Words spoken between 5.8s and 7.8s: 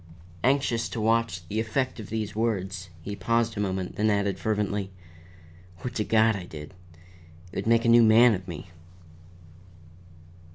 "Would to God I did! It would